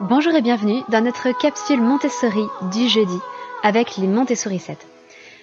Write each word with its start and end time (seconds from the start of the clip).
Bonjour 0.00 0.32
et 0.32 0.42
bienvenue 0.42 0.80
dans 0.90 1.00
notre 1.00 1.36
capsule 1.36 1.80
Montessori 1.80 2.44
du 2.70 2.88
jeudi 2.88 3.18
avec 3.64 3.96
les 3.96 4.06
Montessori 4.06 4.60
7. 4.60 4.78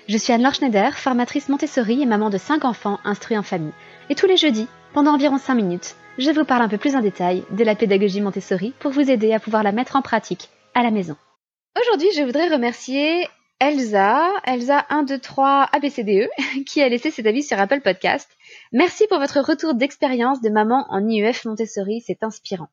Je 0.07 0.17
suis 0.17 0.31
Anne-Laure 0.31 0.53
Schneider, 0.53 0.97
formatrice 0.97 1.49
Montessori 1.49 2.01
et 2.01 2.05
maman 2.05 2.29
de 2.29 2.37
5 2.37 2.63
enfants 2.63 2.99
instruits 3.03 3.37
en 3.37 3.43
famille. 3.43 3.73
Et 4.09 4.15
tous 4.15 4.27
les 4.27 4.37
jeudis, 4.37 4.69
pendant 4.93 5.13
environ 5.13 5.37
5 5.37 5.55
minutes, 5.55 5.97
je 6.17 6.31
vous 6.31 6.45
parle 6.45 6.61
un 6.61 6.69
peu 6.69 6.77
plus 6.77 6.95
en 6.95 7.01
détail 7.01 7.43
de 7.51 7.65
la 7.65 7.75
pédagogie 7.75 8.21
Montessori 8.21 8.73
pour 8.79 8.91
vous 8.91 9.11
aider 9.11 9.33
à 9.33 9.41
pouvoir 9.41 9.61
la 9.61 9.73
mettre 9.73 9.97
en 9.97 10.01
pratique 10.01 10.47
à 10.73 10.83
la 10.83 10.91
maison. 10.91 11.17
Aujourd'hui, 11.77 12.07
je 12.15 12.23
voudrais 12.23 12.47
remercier 12.47 13.27
Elsa, 13.59 14.29
Elsa 14.45 14.85
123 14.89 15.69
ABCDE, 15.73 16.29
qui 16.65 16.81
a 16.81 16.87
laissé 16.87 17.11
cet 17.11 17.25
avis 17.25 17.43
sur 17.43 17.59
Apple 17.59 17.81
Podcast. 17.81 18.29
Merci 18.71 19.05
pour 19.09 19.19
votre 19.19 19.41
retour 19.41 19.73
d'expérience 19.73 20.39
de 20.41 20.49
maman 20.49 20.85
en 20.87 21.05
IEF 21.05 21.43
Montessori, 21.43 22.01
c'est 22.07 22.23
inspirant. 22.23 22.69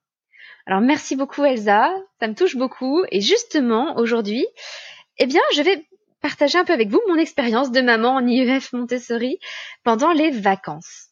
Alors 0.67 0.81
merci 0.81 1.17
beaucoup 1.17 1.45
Elsa, 1.45 1.93
ça 2.21 2.29
me 2.29 2.35
touche 2.35 2.57
beaucoup 2.57 3.05
et 3.11 3.21
justement 3.21 3.97
aujourd'hui, 3.97 4.47
eh 5.19 5.27
bien 5.27 5.41
je 5.55 5.63
vais 5.63 5.89
partager 6.21 6.57
un 6.57 6.65
peu 6.65 6.73
avec 6.73 6.89
vous 6.89 7.03
mon 7.09 7.17
expérience 7.17 7.73
de 7.73 7.81
maman 7.81 8.15
en 8.15 8.27
IEF 8.27 8.73
Montessori 8.73 9.39
pendant 9.83 10.13
les 10.13 10.31
vacances. 10.31 11.09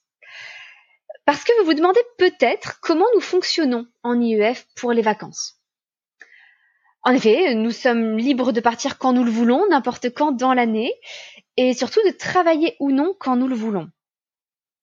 Parce 1.24 1.42
que 1.42 1.52
vous 1.59 1.66
vous 1.66 1.74
demandez 1.74 2.00
peut-être 2.16 2.78
comment 2.80 3.06
nous 3.14 3.20
fonctionnons 3.20 3.86
en 4.04 4.20
IEF 4.20 4.66
pour 4.76 4.92
les 4.92 5.02
vacances. 5.02 5.60
En 7.02 7.12
effet, 7.12 7.54
nous 7.54 7.70
sommes 7.70 8.18
libres 8.18 8.52
de 8.52 8.60
partir 8.60 8.98
quand 8.98 9.12
nous 9.12 9.24
le 9.24 9.30
voulons, 9.30 9.66
n'importe 9.68 10.10
quand 10.10 10.32
dans 10.32 10.52
l'année, 10.52 10.92
et 11.56 11.73
surtout 11.73 12.01
de 12.06 12.10
travailler 12.10 12.76
ou 12.78 12.90
non 12.90 13.14
quand 13.18 13.37
nous 13.37 13.48
le 13.48 13.54
voulons. 13.54 13.88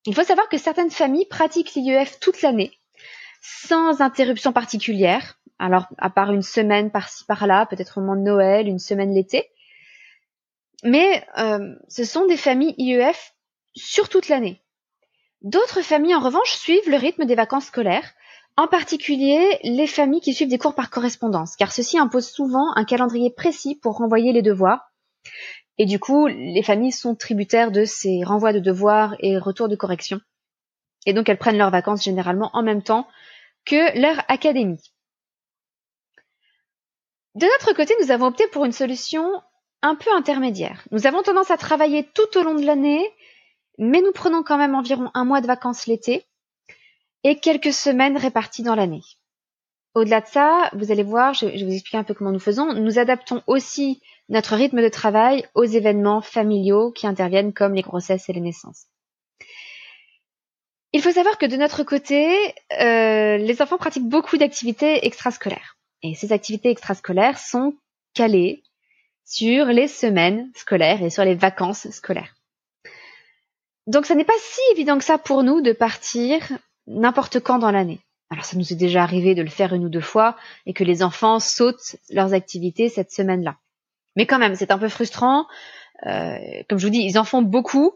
Il 0.06 0.16
faut 0.16 0.24
savoir 0.24 0.50
que 0.50 0.58
certaines 0.58 0.90
familles 0.90 1.28
pratiquent 1.28 1.76
l'IEF 1.76 2.20
toute 2.20 2.42
l'année, 2.42 2.77
sans 3.42 4.02
interruption 4.02 4.54
particulière. 4.54 5.40
Alors, 5.60 5.88
à 5.98 6.10
part 6.10 6.32
une 6.32 6.44
semaine 6.44 6.92
par-ci 6.92 7.26
par-là, 7.26 7.66
peut-être 7.66 7.98
au 7.98 8.02
moment 8.02 8.16
de 8.16 8.22
Noël, 8.22 8.68
une 8.68 8.80
semaine 8.80 9.14
l'été. 9.14 9.50
Mais 10.84 11.26
euh, 11.38 11.76
ce 11.88 12.04
sont 12.04 12.26
des 12.28 12.38
familles 12.38 12.76
IEF 12.78 13.34
sur 13.76 14.10
toute 14.10 14.30
l'année. 14.30 14.62
D'autres 15.42 15.82
familles, 15.82 16.16
en 16.16 16.20
revanche, 16.20 16.52
suivent 16.52 16.90
le 16.90 16.98
rythme 16.98 17.26
des 17.26 17.36
vacances 17.36 17.66
scolaires, 17.66 18.14
en 18.58 18.68
particulier 18.68 19.60
les 19.64 19.88
familles 19.88 20.22
qui 20.22 20.34
suivent 20.34 20.50
des 20.50 20.58
cours 20.58 20.76
par 20.76 20.90
correspondance, 20.90 21.56
car 21.56 21.72
ceci 21.72 21.98
impose 21.98 22.28
souvent 22.28 22.74
un 22.76 22.86
calendrier 22.86 23.32
précis 23.32 23.76
pour 23.76 23.98
renvoyer 23.98 24.34
les 24.34 24.42
devoirs. 24.42 24.92
Et 25.78 25.86
du 25.86 26.00
coup, 26.00 26.26
les 26.26 26.64
familles 26.64 26.92
sont 26.92 27.16
tributaires 27.16 27.72
de 27.72 27.86
ces 27.86 28.24
renvois 28.24 28.54
de 28.54 28.60
devoirs 28.60 29.16
et 29.20 29.38
retours 29.38 29.70
de 29.70 29.76
correction. 29.76 30.20
Et 31.08 31.14
donc, 31.14 31.30
elles 31.30 31.38
prennent 31.38 31.58
leurs 31.58 31.72
vacances 31.72 32.04
généralement 32.04 32.52
en 32.54 32.62
même 32.62 32.84
temps 32.84 33.08
que 33.66 34.00
leur 34.00 34.24
académie. 34.28 34.94
De 37.34 37.46
notre 37.46 37.74
côté, 37.74 37.96
nous 38.02 38.12
avons 38.12 38.28
opté 38.28 38.46
pour 38.48 38.66
une 38.66 38.74
solution 38.74 39.42
un 39.82 39.96
peu 39.96 40.12
intermédiaire. 40.14 40.84
Nous 40.92 41.08
avons 41.08 41.24
tendance 41.24 41.50
à 41.50 41.58
travailler 41.58 42.04
tout 42.04 42.38
au 42.38 42.44
long 42.44 42.56
de 42.56 42.66
l'année, 42.66 43.08
mais 43.78 44.02
nous 44.02 44.12
prenons 44.12 44.44
quand 44.44 44.58
même 44.58 44.76
environ 44.76 45.10
un 45.14 45.24
mois 45.24 45.40
de 45.40 45.48
vacances 45.48 45.88
l'été 45.88 46.26
et 47.24 47.40
quelques 47.40 47.74
semaines 47.74 48.18
réparties 48.18 48.64
dans 48.64 48.76
l'année. 48.76 49.04
Au-delà 49.94 50.20
de 50.20 50.28
ça, 50.28 50.70
vous 50.74 50.92
allez 50.92 51.04
voir, 51.04 51.34
je 51.34 51.46
vais 51.46 51.64
vous 51.64 51.72
expliquer 51.72 51.98
un 51.98 52.04
peu 52.04 52.16
comment 52.16 52.34
nous 52.34 52.40
faisons. 52.40 52.74
Nous 52.74 53.00
adaptons 53.00 53.44
aussi 53.48 54.02
notre 54.28 54.56
rythme 54.56 54.82
de 54.82 54.90
travail 54.90 55.48
aux 55.56 55.64
événements 55.64 56.22
familiaux 56.22 56.92
qui 56.92 57.08
interviennent 57.08 57.54
comme 57.54 57.76
les 57.76 57.82
grossesses 57.82 58.28
et 58.28 58.34
les 58.34 58.42
naissances. 58.42 58.88
Il 60.98 61.04
faut 61.04 61.12
savoir 61.12 61.38
que 61.38 61.46
de 61.46 61.58
notre 61.58 61.84
côté, 61.84 62.36
euh, 62.82 63.38
les 63.38 63.62
enfants 63.62 63.78
pratiquent 63.78 64.10
beaucoup 64.10 64.36
d'activités 64.36 65.06
extrascolaires. 65.06 65.78
Et 66.02 66.16
ces 66.16 66.32
activités 66.32 66.72
extrascolaires 66.72 67.38
sont 67.38 67.76
calées 68.16 68.64
sur 69.24 69.68
les 69.68 69.88
semaines 69.88 70.50
scolaires 70.56 71.04
et 71.04 71.12
sur 71.12 71.24
les 71.24 71.36
vacances 71.36 71.88
scolaires. 71.92 72.34
Donc 73.86 74.08
ça 74.08 74.16
n'est 74.16 74.24
pas 74.24 74.34
si 74.40 74.60
évident 74.72 74.98
que 74.98 75.04
ça 75.04 75.20
pour 75.20 75.44
nous 75.44 75.62
de 75.62 75.72
partir 75.72 76.42
n'importe 76.88 77.42
quand 77.42 77.60
dans 77.60 77.70
l'année. 77.70 78.00
Alors 78.32 78.46
ça 78.46 78.58
nous 78.58 78.74
est 78.74 78.76
déjà 78.76 79.04
arrivé 79.04 79.36
de 79.36 79.44
le 79.44 79.52
faire 79.52 79.76
une 79.76 79.86
ou 79.86 79.90
deux 79.90 80.02
fois 80.02 80.36
et 80.66 80.74
que 80.74 80.84
les 80.84 81.04
enfants 81.04 81.40
sautent 81.40 81.98
leurs 82.10 82.34
activités 82.34 82.90
cette 82.90 83.12
semaine-là. 83.12 83.58
Mais 84.16 84.26
quand 84.26 84.40
même, 84.40 84.56
c'est 84.56 84.72
un 84.72 84.80
peu 84.80 84.90
frustrant. 84.90 85.46
Euh, 86.08 86.40
comme 86.68 86.80
je 86.80 86.88
vous 86.88 86.92
dis, 86.92 87.06
ils 87.06 87.20
en 87.20 87.24
font 87.24 87.44
beaucoup. 87.44 87.94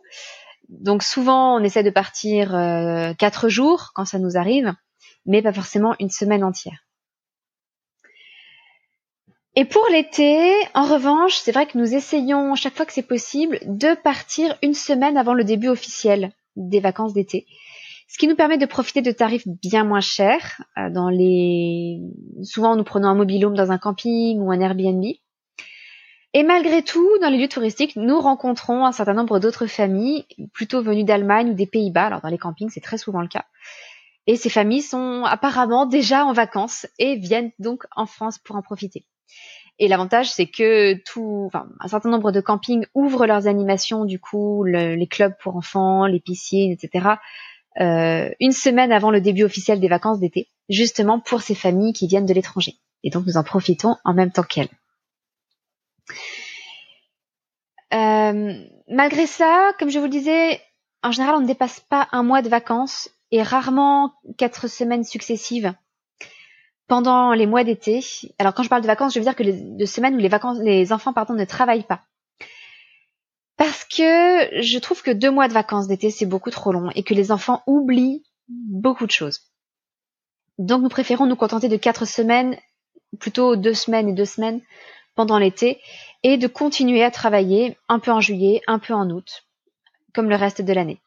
Donc 0.72 1.04
souvent, 1.04 1.56
on 1.58 1.64
essaie 1.64 1.84
de 1.84 1.90
partir 1.90 2.56
euh, 2.56 3.14
quatre 3.14 3.50
jours 3.50 3.92
quand 3.94 4.06
ça 4.06 4.20
nous 4.20 4.38
arrive, 4.38 4.74
mais 5.26 5.42
pas 5.42 5.54
forcément 5.54 5.96
une 6.00 6.10
semaine 6.10 6.44
entière. 6.44 6.86
Et 9.56 9.66
pour 9.66 9.86
l'été, 9.92 10.50
en 10.74 10.86
revanche, 10.86 11.36
c'est 11.36 11.52
vrai 11.52 11.66
que 11.66 11.78
nous 11.78 11.94
essayons 11.94 12.56
chaque 12.56 12.76
fois 12.76 12.86
que 12.86 12.94
c'est 12.94 13.02
possible 13.02 13.60
de 13.66 13.96
partir 13.96 14.58
une 14.64 14.74
semaine 14.74 15.18
avant 15.18 15.34
le 15.34 15.44
début 15.44 15.68
officiel 15.68 16.32
des 16.56 16.80
vacances 16.80 17.14
d'été, 17.14 17.46
ce 18.08 18.18
qui 18.18 18.30
nous 18.30 18.36
permet 18.38 18.58
de 18.58 18.66
profiter 18.66 19.02
de 19.02 19.12
tarifs 19.12 19.48
bien 19.48 19.84
moins 19.84 20.00
chers. 20.00 20.62
Euh, 20.78 20.90
souvent 22.44 22.78
nous 22.78 22.84
prenons 22.86 23.10
un 23.10 23.16
mobilhome 23.16 23.56
dans 23.56 23.72
un 23.72 23.78
camping 23.78 24.40
ou 24.40 24.52
un 24.52 24.60
Airbnb. 24.62 25.04
Et 26.34 26.44
malgré 26.44 26.82
tout, 26.82 27.10
dans 27.20 27.30
les 27.30 27.38
lieux 27.38 27.50
touristiques, 27.50 27.98
nous 27.98 28.20
rencontrons 28.22 28.86
un 28.86 28.94
certain 28.94 29.14
nombre 29.14 29.40
d'autres 29.40 29.68
familles, 29.68 30.26
plutôt 30.54 30.82
venues 30.82 31.04
d'Allemagne 31.04 31.50
ou 31.50 31.54
des 31.54 31.66
Pays-Bas. 31.66 32.06
Alors 32.06 32.22
dans 32.22 32.30
les 32.30 32.38
campings, 32.38 32.70
c'est 32.70 32.80
très 32.80 32.98
souvent 32.98 33.22
le 33.22 33.28
cas. 33.28 33.46
Et 34.28 34.38
ces 34.38 34.50
familles 34.50 34.82
sont 34.82 35.24
apparemment 35.26 35.86
déjà 35.86 36.26
en 36.26 36.32
vacances 36.32 36.86
et 37.00 37.18
viennent 37.18 37.52
donc 37.60 37.84
en 37.96 38.06
France 38.06 38.38
pour 38.38 38.56
en 38.56 38.62
profiter. 38.62 39.06
Et 39.80 39.88
l'avantage, 39.88 40.32
c'est 40.32 40.46
que 40.46 40.94
tout, 41.04 41.44
enfin, 41.48 41.68
un 41.80 41.88
certain 41.88 42.10
nombre 42.10 42.32
de 42.32 42.40
campings 42.40 42.86
ouvrent 42.94 43.26
leurs 43.26 43.48
animations, 43.48 44.06
du 44.06 44.20
coup, 44.20 44.64
les 44.64 45.08
clubs 45.08 45.34
pour 45.42 45.56
enfants, 45.56 46.06
les 46.06 46.20
piscines, 46.20 46.72
etc., 46.72 47.16
euh, 47.80 48.30
une 48.40 48.52
semaine 48.52 48.92
avant 48.92 49.12
le 49.12 49.22
début 49.22 49.44
officiel 49.44 49.80
des 49.80 49.88
vacances 49.88 50.20
d'été, 50.20 50.50
justement 50.70 51.20
pour 51.20 51.42
ces 51.42 51.56
familles 51.56 51.94
qui 51.94 52.08
viennent 52.08 52.26
de 52.26 52.34
l'étranger. 52.34 52.76
Et 53.04 53.10
donc, 53.10 53.26
nous 53.26 53.38
en 53.38 53.44
profitons 53.44 53.96
en 54.04 54.14
même 54.14 54.32
temps 54.32 54.44
qu'elles. 54.44 54.70
Euh, 57.94 58.54
malgré 58.88 59.28
ça, 59.28 59.74
comme 59.80 59.90
je 59.90 60.00
vous 60.00 60.06
le 60.06 60.12
disais, 60.12 60.62
en 61.04 61.12
général, 61.12 61.36
on 61.36 61.42
ne 61.42 61.48
dépasse 61.48 61.80
pas 61.80 62.08
un 62.12 62.24
mois 62.24 62.42
de 62.42 62.50
vacances 62.50 63.10
et 63.32 63.44
rarement 63.44 64.14
quatre 64.38 64.68
semaines 64.68 65.04
successives 65.04 65.74
pendant 66.88 67.34
les 67.34 67.48
mois 67.48 67.64
d'été. 67.64 68.02
Alors 68.38 68.54
quand 68.54 68.64
je 68.64 68.70
parle 68.70 68.82
de 68.82 68.88
vacances, 68.88 69.14
je 69.14 69.20
veux 69.20 69.26
dire 69.26 69.36
que 69.36 69.44
les 69.44 69.54
de 69.54 69.86
semaines 69.86 70.16
où 70.16 70.20
les 70.20 70.92
enfants 70.94 71.14
pardon, 71.14 71.34
ne 71.34 71.46
travaillent 71.46 71.88
pas. 71.88 72.02
Parce 73.56 73.86
que 73.86 74.62
je 74.62 74.78
trouve 74.80 75.02
que 75.02 75.12
deux 75.12 75.32
mois 75.32 75.48
de 75.48 75.54
vacances 75.54 75.88
d'été, 75.88 76.10
c'est 76.10 76.26
beaucoup 76.26 76.50
trop 76.50 76.72
long 76.72 76.90
et 76.96 77.04
que 77.04 77.14
les 77.14 77.32
enfants 77.32 77.64
oublient 77.68 78.24
beaucoup 78.50 79.06
de 79.06 79.12
choses. 79.12 79.52
Donc 80.58 80.82
nous 80.82 80.90
préférons 80.90 81.28
nous 81.28 81.36
contenter 81.36 81.70
de 81.70 81.78
quatre 81.78 82.06
semaines, 82.06 82.58
plutôt 83.20 83.56
deux 83.56 83.74
semaines 83.74 84.10
et 84.10 84.14
deux 84.14 84.26
semaines 84.26 84.62
pendant 85.16 85.38
l'été, 85.38 85.82
et 86.24 86.38
de 86.38 86.48
continuer 86.48 87.04
à 87.04 87.12
travailler 87.12 87.78
un 87.90 88.00
peu 88.00 88.12
en 88.12 88.22
juillet, 88.22 88.62
un 88.68 88.80
peu 88.80 88.94
en 88.94 89.10
août, 89.10 89.46
comme 90.14 90.30
le 90.30 90.36
reste 90.36 90.62
de 90.62 90.74
l'année. 90.74 91.02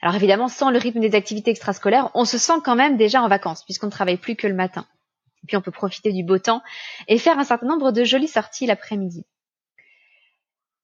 Alors 0.00 0.14
évidemment, 0.14 0.48
sans 0.48 0.70
le 0.70 0.78
rythme 0.78 1.00
des 1.00 1.14
activités 1.14 1.50
extrascolaires, 1.50 2.10
on 2.14 2.24
se 2.24 2.38
sent 2.38 2.60
quand 2.64 2.76
même 2.76 2.96
déjà 2.96 3.22
en 3.22 3.28
vacances, 3.28 3.64
puisqu'on 3.64 3.86
ne 3.86 3.92
travaille 3.92 4.16
plus 4.16 4.36
que 4.36 4.46
le 4.46 4.54
matin. 4.54 4.86
Et 5.42 5.46
puis 5.46 5.56
on 5.56 5.62
peut 5.62 5.72
profiter 5.72 6.12
du 6.12 6.22
beau 6.22 6.38
temps 6.38 6.62
et 7.08 7.18
faire 7.18 7.38
un 7.38 7.44
certain 7.44 7.66
nombre 7.66 7.92
de 7.92 8.04
jolies 8.04 8.28
sorties 8.28 8.66
l'après-midi. 8.66 9.24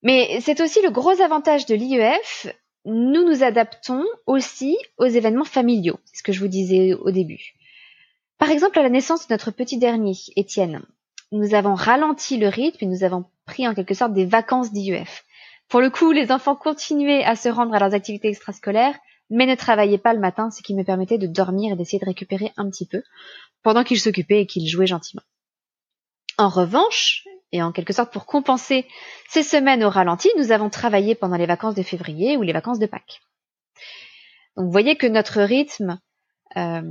Mais 0.03 0.41
c'est 0.41 0.61
aussi 0.61 0.83
le 0.83 0.91
gros 0.91 1.21
avantage 1.21 1.67
de 1.67 1.75
l'IEF, 1.75 2.47
nous 2.85 3.25
nous 3.25 3.43
adaptons 3.43 4.05
aussi 4.27 4.77
aux 4.99 5.07
événements 5.07 5.45
familiaux, 5.45 5.99
c'est 6.05 6.19
ce 6.19 6.23
que 6.23 6.33
je 6.33 6.41
vous 6.41 6.49
disais 6.49 6.93
au 6.93 7.11
début. 7.11 7.55
Par 8.37 8.51
exemple, 8.51 8.79
à 8.79 8.83
la 8.83 8.91
naissance 8.91 9.27
de 9.27 9.33
notre 9.33 9.51
petit 9.51 9.79
dernier, 9.79 10.15
Étienne, 10.37 10.83
nous 11.35 11.55
avons 11.55 11.75
ralenti 11.75 12.37
le 12.37 12.49
rythme 12.49 12.85
et 12.85 12.87
nous 12.87 13.03
avons 13.03 13.25
pris 13.45 13.67
en 13.67 13.75
quelque 13.75 13.95
sorte 13.95 14.13
des 14.13 14.25
vacances 14.25 14.73
d'IEF. 14.73 15.25
Pour 15.69 15.81
le 15.81 15.91
coup, 15.91 16.13
les 16.13 16.31
enfants 16.31 16.55
continuaient 16.55 17.25
à 17.25 17.35
se 17.35 17.49
rendre 17.49 17.75
à 17.75 17.79
leurs 17.81 17.95
activités 17.95 18.29
extrascolaires, 18.29 18.97
mais 19.31 19.47
ne 19.47 19.55
travaillaient 19.55 19.99
pas 19.99 20.15
le 20.15 20.21
matin, 20.21 20.51
ce 20.51 20.63
qui 20.63 20.75
me 20.75 20.85
permettait 20.85 21.19
de 21.19 21.27
dormir 21.27 21.73
et 21.73 21.77
d'essayer 21.77 21.99
de 21.99 22.05
récupérer 22.05 22.53
un 22.57 22.71
petit 22.71 22.87
peu, 22.87 23.03
pendant 23.63 23.83
qu'ils 23.83 24.01
s'occupaient 24.01 24.43
et 24.43 24.47
qu'ils 24.47 24.69
jouaient 24.69 24.87
gentiment. 24.87 25.23
En 26.39 26.49
revanche, 26.49 27.25
et 27.51 27.63
en 27.63 27.73
quelque 27.73 27.93
sorte 27.93 28.13
pour 28.13 28.27
compenser 28.27 28.87
ces 29.29 29.43
semaines 29.43 29.83
au 29.83 29.91
ralenti, 29.91 30.29
nous 30.37 30.53
avons 30.53 30.71
travaillé 30.71 31.15
pendant 31.15 31.37
les 31.37 31.47
vacances 31.47 31.75
de 31.75 31.83
février 31.83 32.37
ou 32.37 32.43
les 32.43 32.53
vacances 32.53 32.79
de 32.79 32.87
Pâques. 32.87 33.23
Donc 34.57 34.67
vous 34.67 34.73
voyez 34.73 34.97
que 34.97 35.07
notre 35.07 35.41
rythme 35.41 35.99
euh, 36.57 36.83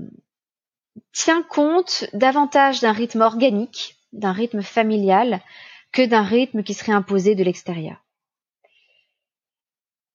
tient 1.13 1.43
compte 1.43 2.05
davantage 2.13 2.81
d'un 2.81 2.91
rythme 2.91 3.21
organique 3.21 3.97
d'un 4.13 4.31
rythme 4.31 4.61
familial 4.61 5.41
que 5.91 6.05
d'un 6.05 6.23
rythme 6.23 6.63
qui 6.63 6.73
serait 6.73 6.91
imposé 6.91 7.35
de 7.35 7.43
l'extérieur. 7.43 8.03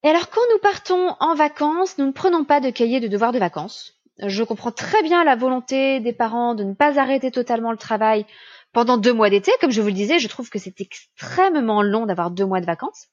Et 0.03 0.09
alors 0.09 0.31
quand 0.31 0.41
nous 0.53 0.59
partons 0.61 1.15
en 1.21 1.35
vacances, 1.35 1.99
nous 1.99 2.07
ne 2.07 2.13
prenons 2.13 2.45
pas 2.45 2.61
de 2.61 2.71
cahier 2.71 3.01
de 3.01 3.09
devoirs 3.09 3.33
de 3.33 3.39
vacances. 3.39 3.95
Je 4.19 4.43
comprends 4.43 4.73
très 4.73 5.03
bien 5.03 5.23
la 5.25 5.37
volonté 5.37 6.01
des 6.01 6.13
parents 6.13 6.55
de 6.55 6.65
ne 6.65 6.75
pas 6.75 6.99
arrêter 6.99 7.31
totalement 7.31 7.71
le 7.71 7.79
travail 7.79 8.27
pendant 8.73 8.97
deux 8.97 9.13
mois 9.13 9.31
d'été. 9.31 9.53
Comme 9.61 9.71
je 9.71 9.81
vous 9.81 9.89
le 9.89 9.95
disais, 9.95 10.19
je 10.19 10.29
trouve 10.29 10.51
que 10.51 10.59
c'est 10.59 10.81
extrêmement 10.81 11.83
long 11.83 12.07
d'avoir 12.07 12.31
deux 12.31 12.47
mois 12.47 12.61
de 12.61 12.67
vacances. 12.67 13.09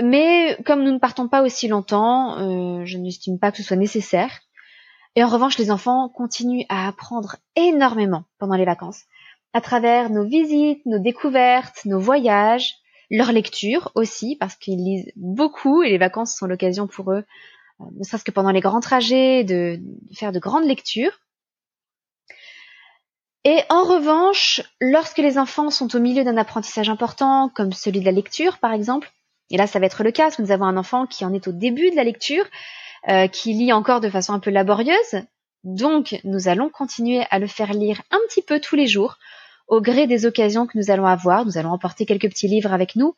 Mais 0.00 0.56
comme 0.64 0.82
nous 0.82 0.92
ne 0.92 0.98
partons 0.98 1.28
pas 1.28 1.42
aussi 1.42 1.68
longtemps, 1.68 2.38
euh, 2.38 2.84
je 2.84 2.98
n'estime 2.98 3.38
pas 3.38 3.50
que 3.50 3.58
ce 3.58 3.62
soit 3.62 3.76
nécessaire. 3.76 4.40
Et 5.14 5.22
en 5.22 5.28
revanche, 5.28 5.58
les 5.58 5.70
enfants 5.70 6.08
continuent 6.08 6.64
à 6.70 6.88
apprendre 6.88 7.36
énormément 7.54 8.24
pendant 8.38 8.56
les 8.56 8.64
vacances, 8.64 9.02
à 9.52 9.60
travers 9.60 10.10
nos 10.10 10.24
visites, 10.24 10.84
nos 10.86 10.98
découvertes, 10.98 11.84
nos 11.84 12.00
voyages, 12.00 12.76
leur 13.10 13.32
lecture 13.32 13.92
aussi, 13.94 14.36
parce 14.36 14.56
qu'ils 14.56 14.82
lisent 14.82 15.12
beaucoup 15.16 15.82
et 15.82 15.90
les 15.90 15.98
vacances 15.98 16.34
sont 16.34 16.46
l'occasion 16.46 16.86
pour 16.86 17.12
eux, 17.12 17.24
euh, 17.80 17.84
ne 17.98 18.04
serait-ce 18.04 18.24
que 18.24 18.30
pendant 18.30 18.50
les 18.50 18.60
grands 18.60 18.80
trajets, 18.80 19.44
de, 19.44 19.78
faire 20.14 20.32
de 20.32 20.38
grandes 20.38 20.64
lectures. 20.64 21.20
Et 23.44 23.58
en 23.68 23.82
revanche, 23.82 24.62
lorsque 24.80 25.18
les 25.18 25.36
enfants 25.36 25.70
sont 25.70 25.94
au 25.94 25.98
milieu 25.98 26.24
d'un 26.24 26.36
apprentissage 26.36 26.88
important, 26.88 27.50
comme 27.54 27.72
celui 27.72 28.00
de 28.00 28.04
la 28.04 28.12
lecture 28.12 28.58
par 28.58 28.72
exemple, 28.72 29.12
et 29.50 29.56
là 29.56 29.66
ça 29.66 29.78
va 29.78 29.86
être 29.86 30.04
le 30.04 30.12
cas, 30.12 30.24
parce 30.24 30.36
que 30.36 30.42
nous 30.42 30.52
avons 30.52 30.64
un 30.64 30.76
enfant 30.76 31.06
qui 31.06 31.24
en 31.24 31.34
est 31.34 31.48
au 31.48 31.52
début 31.52 31.90
de 31.90 31.96
la 31.96 32.04
lecture, 32.04 32.44
euh, 33.08 33.26
qui 33.26 33.52
lit 33.52 33.72
encore 33.72 34.00
de 34.00 34.08
façon 34.08 34.32
un 34.32 34.38
peu 34.38 34.50
laborieuse, 34.50 35.22
donc 35.64 36.18
nous 36.24 36.48
allons 36.48 36.70
continuer 36.70 37.24
à 37.30 37.38
le 37.38 37.46
faire 37.46 37.72
lire 37.72 38.00
un 38.10 38.18
petit 38.28 38.42
peu 38.42 38.60
tous 38.60 38.76
les 38.76 38.86
jours, 38.86 39.18
au 39.72 39.80
gré 39.80 40.06
des 40.06 40.26
occasions 40.26 40.66
que 40.66 40.76
nous 40.76 40.90
allons 40.90 41.06
avoir. 41.06 41.46
Nous 41.46 41.56
allons 41.56 41.70
emporter 41.70 42.04
quelques 42.04 42.28
petits 42.28 42.46
livres 42.46 42.74
avec 42.74 42.94
nous, 42.94 43.14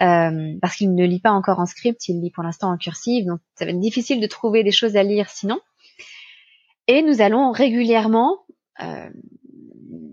euh, 0.00 0.58
parce 0.60 0.74
qu'il 0.74 0.92
ne 0.92 1.06
lit 1.06 1.20
pas 1.20 1.30
encore 1.30 1.60
en 1.60 1.66
script, 1.66 2.08
il 2.08 2.20
lit 2.20 2.32
pour 2.32 2.42
l'instant 2.42 2.72
en 2.72 2.76
cursive, 2.76 3.24
donc 3.24 3.38
ça 3.54 3.64
va 3.64 3.70
être 3.70 3.78
difficile 3.78 4.20
de 4.20 4.26
trouver 4.26 4.64
des 4.64 4.72
choses 4.72 4.96
à 4.96 5.04
lire 5.04 5.30
sinon. 5.30 5.60
Et 6.88 7.02
nous 7.02 7.20
allons 7.20 7.52
régulièrement 7.52 8.38
euh, 8.80 9.10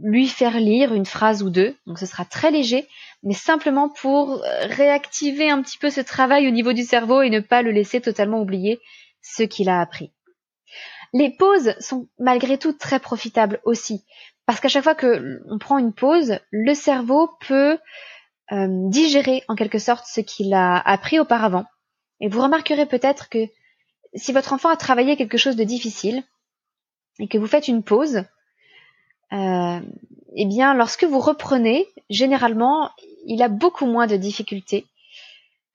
lui 0.04 0.28
faire 0.28 0.60
lire 0.60 0.94
une 0.94 1.08
phrase 1.08 1.42
ou 1.42 1.50
deux. 1.50 1.76
Donc 1.88 1.98
ce 1.98 2.06
sera 2.06 2.24
très 2.24 2.52
léger, 2.52 2.88
mais 3.24 3.34
simplement 3.34 3.90
pour 3.90 4.44
réactiver 4.66 5.50
un 5.50 5.64
petit 5.64 5.80
peu 5.80 5.90
ce 5.90 6.02
travail 6.02 6.48
au 6.48 6.52
niveau 6.52 6.72
du 6.72 6.84
cerveau 6.84 7.24
et 7.24 7.32
ne 7.32 7.40
pas 7.40 7.64
le 7.64 7.72
laisser 7.72 8.00
totalement 8.00 8.42
oublier 8.42 8.80
ce 9.24 9.42
qu'il 9.42 9.70
a 9.70 9.82
appris. 9.82 10.12
Les 11.14 11.32
pauses 11.32 11.74
sont 11.80 12.08
malgré 12.20 12.60
tout 12.60 12.74
très 12.74 13.00
profitables 13.00 13.60
aussi, 13.64 14.06
parce 14.50 14.62
qu'à 14.62 14.68
chaque 14.68 14.84
fois 14.84 14.96
que 14.96 15.44
on 15.48 15.60
prend 15.60 15.78
une 15.78 15.94
pause, 15.94 16.40
le 16.50 16.74
cerveau 16.74 17.30
peut 17.40 17.78
euh, 18.52 18.68
digérer 18.90 19.44
en 19.48 19.54
quelque 19.54 19.78
sorte 19.78 20.08
ce 20.08 20.22
qu'il 20.22 20.56
a 20.56 20.76
appris 20.76 21.20
auparavant. 21.20 21.66
Et 22.20 22.30
vous 22.30 22.42
remarquerez 22.42 22.88
peut-être 22.88 23.30
que 23.30 23.46
si 24.16 24.34
votre 24.34 24.52
enfant 24.52 24.70
a 24.70 24.76
travaillé 24.76 25.16
quelque 25.18 25.38
chose 25.38 25.56
de 25.56 25.64
difficile 25.64 26.24
et 27.20 27.28
que 27.28 27.38
vous 27.38 27.46
faites 27.46 27.68
une 27.68 27.84
pause, 27.84 28.24
euh, 29.34 29.80
eh 30.36 30.46
bien, 30.48 30.74
lorsque 30.74 31.04
vous 31.04 31.20
reprenez, 31.20 31.88
généralement, 32.10 32.90
il 33.28 33.44
a 33.44 33.50
beaucoup 33.50 33.86
moins 33.86 34.08
de 34.08 34.18
difficultés 34.18 34.88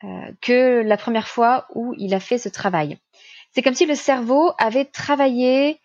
euh, 0.03 0.33
que 0.41 0.83
la 0.83 0.97
première 0.97 1.29
fois 1.29 1.69
où 1.77 1.95
il 1.97 2.13
a 2.13 2.19
fait 2.19 2.39
ce 2.39 2.49
travail. 2.49 2.99
C'est 3.53 3.63
comme 3.63 3.75
si 3.75 3.87
le 3.87 3.95
cerveau 3.95 4.51
avait 4.59 4.85
travaillé 4.85 5.79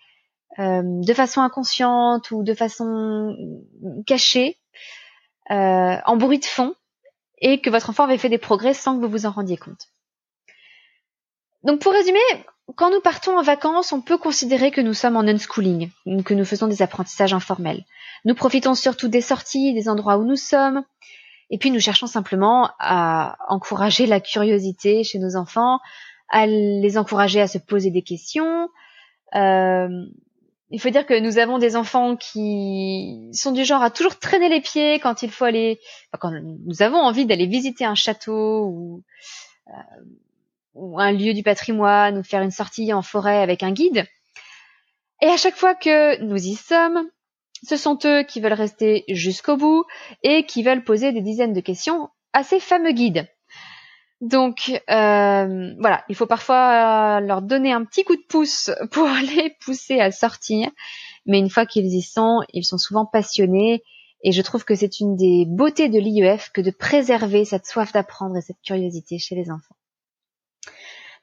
euh, 0.57 0.81
de 0.83 1.13
façon 1.13 1.41
inconsciente 1.41 2.31
ou 2.31 2.43
de 2.43 2.53
façon 2.53 3.35
cachée, 4.07 4.57
euh, 5.51 5.97
en 6.05 6.17
bruit 6.17 6.39
de 6.39 6.45
fond, 6.45 6.73
et 7.39 7.61
que 7.61 7.69
votre 7.69 7.89
enfant 7.89 8.03
avait 8.03 8.17
fait 8.17 8.29
des 8.29 8.37
progrès 8.37 8.73
sans 8.73 8.95
que 8.95 9.05
vous 9.05 9.11
vous 9.11 9.25
en 9.25 9.31
rendiez 9.31 9.57
compte. 9.57 9.89
Donc 11.63 11.81
pour 11.81 11.91
résumer, 11.91 12.19
quand 12.75 12.91
nous 12.91 13.01
partons 13.01 13.37
en 13.37 13.41
vacances, 13.41 13.91
on 13.91 14.01
peut 14.01 14.17
considérer 14.17 14.71
que 14.71 14.81
nous 14.81 14.93
sommes 14.93 15.17
en 15.17 15.21
unschooling, 15.21 15.89
que 16.25 16.33
nous 16.33 16.45
faisons 16.45 16.67
des 16.67 16.81
apprentissages 16.81 17.33
informels. 17.33 17.85
Nous 18.25 18.35
profitons 18.35 18.75
surtout 18.75 19.07
des 19.07 19.21
sorties, 19.21 19.73
des 19.73 19.89
endroits 19.89 20.17
où 20.17 20.25
nous 20.25 20.35
sommes, 20.35 20.83
et 21.49 21.57
puis 21.57 21.71
nous 21.71 21.79
cherchons 21.79 22.07
simplement 22.07 22.71
à 22.79 23.37
encourager 23.47 24.05
la 24.05 24.19
curiosité 24.19 25.03
chez 25.03 25.19
nos 25.19 25.35
enfants, 25.35 25.79
à 26.29 26.45
les 26.45 26.97
encourager 26.97 27.41
à 27.41 27.47
se 27.47 27.57
poser 27.57 27.91
des 27.91 28.03
questions. 28.03 28.69
Euh, 29.35 30.05
il 30.71 30.79
faut 30.79 30.89
dire 30.89 31.05
que 31.05 31.19
nous 31.19 31.37
avons 31.37 31.57
des 31.57 31.75
enfants 31.75 32.15
qui 32.15 33.29
sont 33.33 33.51
du 33.51 33.65
genre 33.65 33.81
à 33.81 33.89
toujours 33.89 34.19
traîner 34.19 34.49
les 34.49 34.61
pieds 34.61 34.99
quand 34.99 35.23
il 35.23 35.31
faut 35.31 35.45
aller, 35.45 35.79
quand 36.19 36.31
nous 36.31 36.81
avons 36.81 36.99
envie 36.99 37.25
d'aller 37.25 37.47
visiter 37.47 37.85
un 37.85 37.95
château 37.95 38.65
ou, 38.65 39.03
euh, 39.67 40.03
ou 40.75 40.99
un 40.99 41.11
lieu 41.11 41.33
du 41.33 41.41
patrimoine 41.41 42.19
ou 42.19 42.23
faire 42.23 42.41
une 42.41 42.51
sortie 42.51 42.93
en 42.93 43.01
forêt 43.01 43.41
avec 43.41 43.63
un 43.63 43.71
guide. 43.71 44.05
Et 45.21 45.27
à 45.27 45.37
chaque 45.37 45.55
fois 45.55 45.73
que 45.73 46.21
nous 46.21 46.37
y 46.37 46.55
sommes, 46.55 47.09
ce 47.67 47.75
sont 47.75 47.97
eux 48.05 48.23
qui 48.23 48.39
veulent 48.39 48.53
rester 48.53 49.03
jusqu'au 49.09 49.57
bout 49.57 49.85
et 50.23 50.45
qui 50.45 50.63
veulent 50.63 50.83
poser 50.83 51.11
des 51.11 51.21
dizaines 51.21 51.53
de 51.53 51.61
questions 51.61 52.09
à 52.31 52.43
ces 52.43 52.59
fameux 52.59 52.91
guides. 52.91 53.27
Donc 54.21 54.69
euh, 54.89 55.73
voilà, 55.79 56.03
il 56.09 56.15
faut 56.15 56.25
parfois 56.25 57.21
leur 57.21 57.41
donner 57.41 57.71
un 57.71 57.85
petit 57.85 58.03
coup 58.03 58.15
de 58.15 58.25
pouce 58.27 58.69
pour 58.91 59.07
les 59.07 59.55
pousser 59.61 59.99
à 59.99 60.11
sortir, 60.11 60.69
mais 61.25 61.39
une 61.39 61.49
fois 61.49 61.65
qu'ils 61.65 61.93
y 61.93 62.01
sont, 62.01 62.41
ils 62.53 62.65
sont 62.65 62.77
souvent 62.77 63.05
passionnés 63.05 63.83
et 64.23 64.33
je 64.33 64.41
trouve 64.41 64.65
que 64.65 64.75
c'est 64.75 64.99
une 64.99 65.15
des 65.15 65.45
beautés 65.47 65.87
de 65.87 65.99
l'IEF 65.99 66.51
que 66.53 66.59
de 66.59 66.71
préserver 66.71 67.45
cette 67.45 67.65
soif 67.65 67.93
d'apprendre 67.93 68.35
et 68.35 68.41
cette 68.41 68.61
curiosité 68.61 69.17
chez 69.17 69.35
les 69.35 69.49
enfants. 69.49 69.75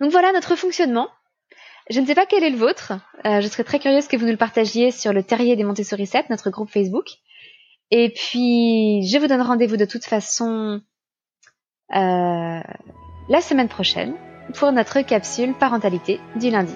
Donc 0.00 0.10
voilà 0.10 0.32
notre 0.32 0.56
fonctionnement. 0.56 1.08
Je 1.90 2.00
ne 2.00 2.06
sais 2.06 2.14
pas 2.14 2.26
quel 2.26 2.42
est 2.42 2.50
le 2.50 2.56
vôtre. 2.56 2.94
Euh, 3.24 3.40
je 3.40 3.46
serais 3.46 3.64
très 3.64 3.78
curieuse 3.78 4.08
que 4.08 4.16
vous 4.16 4.24
nous 4.24 4.32
le 4.32 4.38
partagiez 4.38 4.90
sur 4.90 5.12
le 5.12 5.22
Terrier 5.22 5.54
des 5.54 5.64
Montessori 5.64 6.06
7, 6.06 6.30
notre 6.30 6.50
groupe 6.50 6.70
Facebook. 6.70 7.06
Et 7.90 8.12
puis, 8.12 9.06
je 9.06 9.18
vous 9.18 9.28
donne 9.28 9.42
rendez-vous 9.42 9.76
de 9.76 9.84
toute 9.84 10.04
façon 10.04 10.48
euh, 10.48 10.80
la 11.90 13.40
semaine 13.40 13.68
prochaine 13.68 14.14
pour 14.54 14.72
notre 14.72 15.00
capsule 15.00 15.54
parentalité 15.54 16.20
du 16.36 16.50
lundi. 16.50 16.74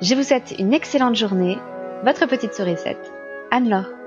Je 0.00 0.14
vous 0.14 0.22
souhaite 0.22 0.54
une 0.58 0.74
excellente 0.74 1.16
journée. 1.16 1.58
Votre 2.04 2.26
petite 2.26 2.54
souris 2.54 2.76
7, 2.76 2.96
Anne-Laure. 3.50 3.97